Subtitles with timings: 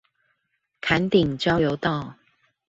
[0.81, 2.15] 崁頂交流道